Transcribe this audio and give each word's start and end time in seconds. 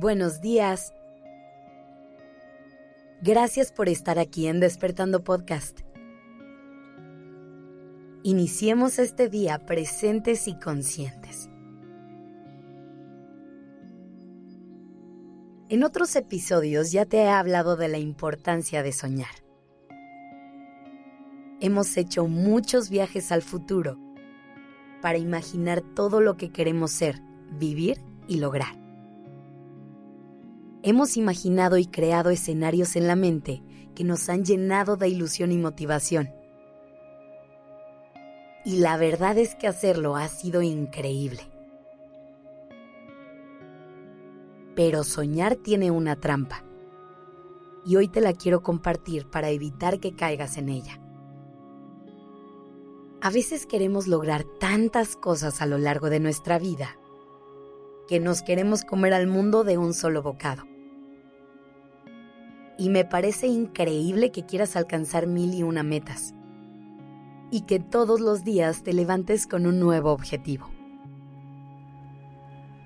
Buenos 0.00 0.40
días. 0.40 0.94
Gracias 3.20 3.70
por 3.70 3.90
estar 3.90 4.18
aquí 4.18 4.46
en 4.46 4.58
Despertando 4.58 5.24
Podcast. 5.24 5.80
Iniciemos 8.22 8.98
este 8.98 9.28
día 9.28 9.66
presentes 9.66 10.48
y 10.48 10.58
conscientes. 10.58 11.50
En 15.68 15.84
otros 15.84 16.16
episodios 16.16 16.92
ya 16.92 17.04
te 17.04 17.18
he 17.18 17.28
hablado 17.28 17.76
de 17.76 17.88
la 17.88 17.98
importancia 17.98 18.82
de 18.82 18.92
soñar. 18.92 19.44
Hemos 21.60 21.94
hecho 21.98 22.26
muchos 22.26 22.88
viajes 22.88 23.30
al 23.32 23.42
futuro 23.42 23.98
para 25.02 25.18
imaginar 25.18 25.82
todo 25.94 26.22
lo 26.22 26.38
que 26.38 26.50
queremos 26.50 26.90
ser, 26.90 27.20
vivir 27.58 28.00
y 28.28 28.38
lograr. 28.38 28.79
Hemos 30.82 31.18
imaginado 31.18 31.76
y 31.76 31.84
creado 31.84 32.30
escenarios 32.30 32.96
en 32.96 33.06
la 33.06 33.14
mente 33.14 33.62
que 33.94 34.02
nos 34.02 34.30
han 34.30 34.46
llenado 34.46 34.96
de 34.96 35.08
ilusión 35.08 35.52
y 35.52 35.58
motivación. 35.58 36.30
Y 38.64 38.78
la 38.78 38.96
verdad 38.96 39.36
es 39.36 39.54
que 39.54 39.68
hacerlo 39.68 40.16
ha 40.16 40.26
sido 40.28 40.62
increíble. 40.62 41.42
Pero 44.74 45.04
soñar 45.04 45.56
tiene 45.56 45.90
una 45.90 46.16
trampa. 46.16 46.64
Y 47.84 47.96
hoy 47.96 48.08
te 48.08 48.22
la 48.22 48.32
quiero 48.32 48.62
compartir 48.62 49.26
para 49.28 49.50
evitar 49.50 50.00
que 50.00 50.14
caigas 50.14 50.56
en 50.56 50.70
ella. 50.70 50.98
A 53.20 53.28
veces 53.28 53.66
queremos 53.66 54.06
lograr 54.06 54.44
tantas 54.44 55.14
cosas 55.14 55.60
a 55.60 55.66
lo 55.66 55.76
largo 55.76 56.08
de 56.08 56.20
nuestra 56.20 56.58
vida 56.58 56.96
que 58.08 58.18
nos 58.18 58.40
queremos 58.40 58.82
comer 58.82 59.12
al 59.12 59.26
mundo 59.26 59.62
de 59.62 59.76
un 59.76 59.92
solo 59.92 60.22
bocado 60.22 60.69
y 62.80 62.88
me 62.88 63.04
parece 63.04 63.46
increíble 63.46 64.32
que 64.32 64.46
quieras 64.46 64.74
alcanzar 64.74 65.26
mil 65.26 65.52
y 65.52 65.62
una 65.62 65.82
metas 65.82 66.34
y 67.50 67.62
que 67.62 67.78
todos 67.78 68.20
los 68.20 68.42
días 68.42 68.82
te 68.82 68.94
levantes 68.94 69.46
con 69.46 69.66
un 69.66 69.78
nuevo 69.78 70.12
objetivo. 70.12 70.70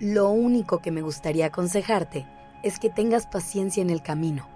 Lo 0.01 0.31
único 0.31 0.81
que 0.81 0.91
me 0.91 1.01
gustaría 1.01 1.47
aconsejarte 1.47 2.27
es 2.65 2.81
que 2.81 2.91
tengas 2.91 3.29
paciencia 3.29 3.83
en 3.83 3.91
el 3.91 4.03
camino, 4.03 4.49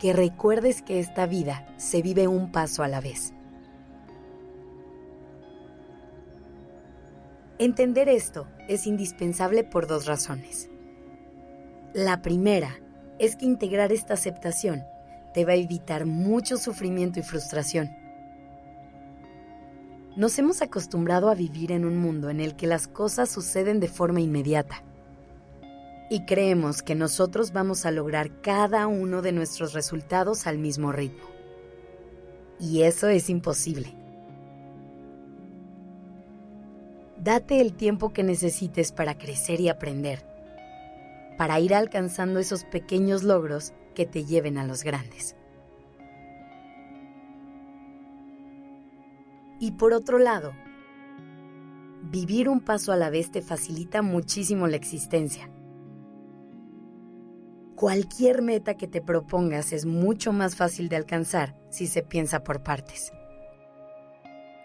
que 0.00 0.12
recuerdes 0.12 0.82
que 0.82 0.98
esta 0.98 1.26
vida 1.26 1.72
se 1.76 2.02
vive 2.02 2.26
un 2.26 2.50
paso 2.50 2.82
a 2.82 2.88
la 2.88 3.00
vez. 3.00 3.34
Entender 7.60 8.08
esto 8.08 8.48
es 8.66 8.88
indispensable 8.88 9.62
por 9.62 9.86
dos 9.86 10.06
razones. 10.06 10.68
La 11.94 12.20
primera 12.20 12.80
es 13.18 13.36
que 13.36 13.46
integrar 13.46 13.92
esta 13.92 14.14
aceptación 14.14 14.84
te 15.34 15.44
va 15.44 15.52
a 15.52 15.56
evitar 15.56 16.06
mucho 16.06 16.56
sufrimiento 16.56 17.20
y 17.20 17.22
frustración. 17.22 17.96
Nos 20.16 20.38
hemos 20.38 20.62
acostumbrado 20.62 21.28
a 21.28 21.34
vivir 21.34 21.70
en 21.70 21.84
un 21.84 21.96
mundo 21.96 22.30
en 22.30 22.40
el 22.40 22.56
que 22.56 22.66
las 22.66 22.88
cosas 22.88 23.30
suceden 23.30 23.78
de 23.78 23.88
forma 23.88 24.20
inmediata 24.20 24.82
y 26.10 26.24
creemos 26.24 26.82
que 26.82 26.94
nosotros 26.94 27.52
vamos 27.52 27.84
a 27.86 27.90
lograr 27.90 28.40
cada 28.40 28.86
uno 28.86 29.22
de 29.22 29.32
nuestros 29.32 29.74
resultados 29.74 30.46
al 30.46 30.58
mismo 30.58 30.90
ritmo. 30.90 31.28
Y 32.58 32.82
eso 32.82 33.08
es 33.08 33.30
imposible. 33.30 33.94
Date 37.22 37.60
el 37.60 37.74
tiempo 37.74 38.12
que 38.12 38.22
necesites 38.22 38.90
para 38.90 39.18
crecer 39.18 39.60
y 39.60 39.68
aprender 39.68 40.27
para 41.38 41.60
ir 41.60 41.72
alcanzando 41.74 42.40
esos 42.40 42.64
pequeños 42.64 43.22
logros 43.22 43.72
que 43.94 44.04
te 44.04 44.24
lleven 44.24 44.58
a 44.58 44.66
los 44.66 44.82
grandes. 44.82 45.36
Y 49.60 49.72
por 49.72 49.92
otro 49.92 50.18
lado, 50.18 50.52
vivir 52.02 52.48
un 52.48 52.60
paso 52.60 52.92
a 52.92 52.96
la 52.96 53.08
vez 53.08 53.30
te 53.30 53.40
facilita 53.40 54.02
muchísimo 54.02 54.66
la 54.66 54.76
existencia. 54.76 55.48
Cualquier 57.76 58.42
meta 58.42 58.74
que 58.74 58.88
te 58.88 59.00
propongas 59.00 59.72
es 59.72 59.86
mucho 59.86 60.32
más 60.32 60.56
fácil 60.56 60.88
de 60.88 60.96
alcanzar 60.96 61.56
si 61.70 61.86
se 61.86 62.02
piensa 62.02 62.42
por 62.42 62.64
partes. 62.64 63.12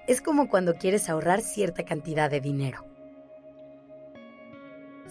Es 0.07 0.21
como 0.21 0.49
cuando 0.49 0.73
quieres 0.73 1.07
ahorrar 1.07 1.41
cierta 1.41 1.85
cantidad 1.85 2.31
de 2.31 2.41
dinero. 2.41 2.92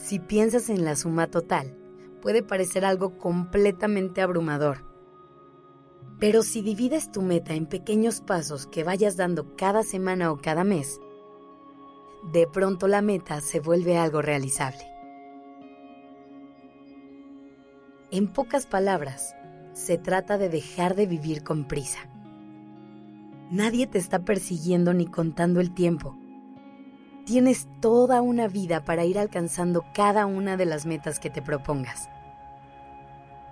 Si 0.03 0.19
piensas 0.19 0.69
en 0.69 0.85
la 0.85 0.97
suma 0.97 1.29
total, 1.29 1.77
puede 2.21 2.43
parecer 2.43 2.85
algo 2.85 3.19
completamente 3.19 4.21
abrumador. 4.21 4.85
Pero 6.19 6.43
si 6.43 6.61
divides 6.61 7.13
tu 7.13 7.23
meta 7.23 7.55
en 7.55 7.67
pequeños 7.67 8.21
pasos 8.21 8.67
que 8.67 8.83
vayas 8.83 9.17
dando 9.17 9.55
cada 9.55 9.85
semana 9.85 10.33
o 10.33 10.39
cada 10.39 10.65
mes, 10.65 11.01
de 12.33 12.49
pronto 12.49 12.89
la 12.89 13.01
meta 13.01 13.41
se 13.41 13.61
vuelve 13.61 13.97
algo 13.97 14.23
realizable. 14.23 14.83
En 18.11 18.27
pocas 18.27 18.67
palabras, 18.67 19.37
se 19.73 19.99
trata 19.99 20.37
de 20.37 20.49
dejar 20.49 20.97
de 20.97 21.07
vivir 21.07 21.45
con 21.45 21.69
prisa. 21.69 22.01
Nadie 23.53 23.87
te 23.87 23.99
está 23.99 24.25
persiguiendo 24.25 24.95
ni 24.95 25.07
contando 25.07 25.61
el 25.61 25.73
tiempo. 25.73 26.19
Tienes 27.25 27.69
toda 27.81 28.21
una 28.21 28.49
vida 28.49 28.85
para 28.85 29.05
ir 29.05 29.17
alcanzando 29.17 29.85
cada 29.95 30.27
una 30.27 30.57
de 30.57 30.67
las 30.67 30.87
metas 30.87 31.21
que 31.21 31.31
te 31.31 31.41
propongas. 31.41 32.09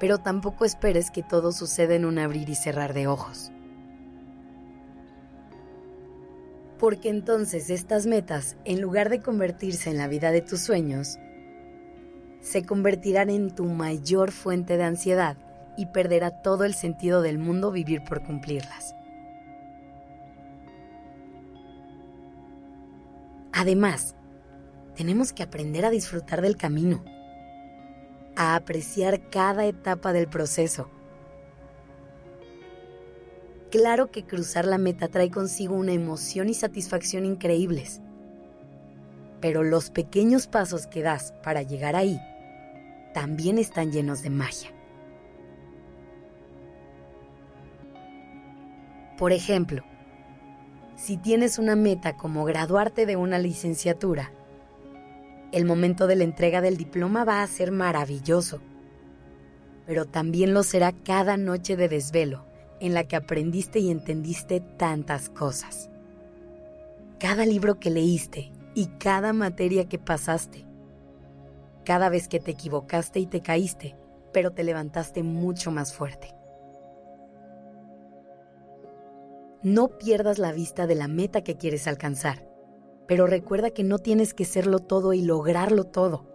Pero 0.01 0.19
tampoco 0.19 0.65
esperes 0.65 1.13
que 1.13 1.23
todo 1.23 1.53
suceda 1.53 1.95
en 1.95 2.05
un 2.05 2.19
abrir 2.19 2.49
y 2.49 2.57
cerrar 2.57 2.95
de 2.95 3.07
ojos. 3.07 3.53
Porque 6.81 7.11
entonces 7.11 7.71
estas 7.71 8.07
metas, 8.07 8.57
en 8.65 8.81
lugar 8.81 9.09
de 9.09 9.21
convertirse 9.21 9.91
en 9.91 9.99
la 9.99 10.09
vida 10.09 10.33
de 10.33 10.41
tus 10.41 10.61
sueños, 10.61 11.17
se 12.41 12.65
convertirán 12.65 13.31
en 13.31 13.55
tu 13.55 13.67
mayor 13.67 14.33
fuente 14.33 14.79
de 14.79 14.85
ansiedad 14.85 15.37
y 15.77 15.87
perderá 15.87 16.43
todo 16.43 16.65
el 16.65 16.75
sentido 16.75 17.23
del 17.23 17.39
mundo 17.39 17.71
vivir 17.71 18.03
por 18.03 18.25
cumplirlas. 18.25 18.97
Además, 23.53 24.15
tenemos 24.95 25.33
que 25.33 25.43
aprender 25.43 25.85
a 25.85 25.91
disfrutar 25.91 26.41
del 26.43 26.57
camino, 26.57 27.05
a 28.37 28.55
apreciar 28.55 29.29
cada 29.31 29.67
etapa 29.67 30.13
del 30.13 30.29
proceso. 30.29 30.91
Claro 33.71 34.11
que 34.11 34.25
cruzar 34.25 34.65
la 34.65 34.79
meta 34.79 35.09
trae 35.09 35.31
consigo 35.31 35.75
una 35.75 35.93
emoción 35.93 36.49
y 36.49 36.55
satisfacción 36.55 37.25
increíbles, 37.25 38.01
pero 39.41 39.63
los 39.63 39.91
pequeños 39.91 40.47
pasos 40.47 40.87
que 40.87 41.03
das 41.03 41.33
para 41.43 41.63
llegar 41.63 41.97
ahí 41.97 42.21
también 43.15 43.59
están 43.59 43.93
llenos 43.93 44.23
de 44.23 44.31
magia. 44.31 44.71
Por 49.17 49.33
ejemplo, 49.33 49.85
si 51.01 51.17
tienes 51.17 51.59
una 51.59 51.77
meta 51.77 52.19
como 52.19 52.45
graduarte 52.45 53.07
de 53.07 53.17
una 53.17 53.39
licenciatura, 53.39 54.33
el 55.51 55.65
momento 55.65 56.07
de 56.07 56.15
la 56.15 56.25
entrega 56.25 56.61
del 56.61 56.77
diploma 56.77 57.25
va 57.25 57.43
a 57.43 57.47
ser 57.47 57.73
maravilloso, 57.73 58.61
pero 59.87 60.05
también 60.05 60.53
lo 60.53 60.63
será 60.63 60.93
cada 60.93 61.39
noche 61.39 61.75
de 61.77 61.89
desvelo 61.89 62.45
en 62.81 62.93
la 62.93 63.05
que 63.05 63.17
aprendiste 63.17 63.79
y 63.79 63.91
entendiste 63.91 64.61
tantas 64.61 65.31
cosas. 65.31 65.89
Cada 67.19 67.47
libro 67.47 67.81
que 67.81 67.91
leíste 67.91 68.53
y 68.75 68.89
cada 68.99 69.33
materia 69.33 69.89
que 69.89 69.99
pasaste. 69.99 70.67
Cada 71.83 72.11
vez 72.11 72.29
que 72.29 72.41
te 72.41 72.51
equivocaste 72.51 73.21
y 73.21 73.27
te 73.27 73.41
caíste, 73.41 73.97
pero 74.35 74.53
te 74.53 74.65
levantaste 74.65 75.23
mucho 75.23 75.71
más 75.71 75.95
fuerte. 75.95 76.40
No 79.63 79.99
pierdas 79.99 80.39
la 80.39 80.53
vista 80.53 80.87
de 80.87 80.95
la 80.95 81.07
meta 81.07 81.43
que 81.43 81.59
quieres 81.59 81.87
alcanzar, 81.87 82.49
pero 83.07 83.27
recuerda 83.27 83.71
que 83.71 83.85
no 83.85 83.99
tienes 83.99 84.33
que 84.33 84.47
serlo 84.47 84.79
todo 84.79 85.13
y 85.13 85.21
lograrlo 85.21 85.85
todo. 85.85 86.27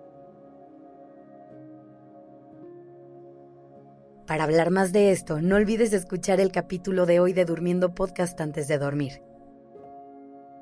Para 4.28 4.44
hablar 4.44 4.70
más 4.70 4.94
de 4.94 5.12
esto, 5.12 5.42
no 5.42 5.56
olvides 5.56 5.92
escuchar 5.94 6.40
el 6.40 6.52
capítulo 6.52 7.08
de 7.08 7.20
hoy 7.20 7.34
de 7.34 7.46
Durmiendo 7.46 7.96
Podcast 7.96 8.40
antes 8.42 8.68
de 8.68 8.78
dormir. 8.78 9.24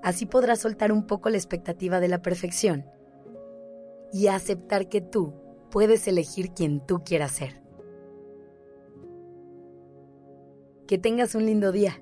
Así 0.01 0.25
podrás 0.25 0.59
soltar 0.59 0.92
un 0.92 1.06
poco 1.07 1.30
la 1.30 1.38
expectativa 1.38 2.00
de 2.00 2.07
la 2.07 2.21
perfección 2.21 2.86
y 4.13 4.27
aceptar 4.27 4.88
que 4.88 5.01
tú 5.01 5.33
puedes 5.69 6.07
elegir 6.07 6.51
quien 6.51 6.86
tú 6.86 7.04
quieras 7.04 7.31
ser. 7.31 7.62
Que 10.88 10.98
tengas 10.98 11.36
un 11.36 11.45
lindo 11.45 11.71
día. 11.71 12.01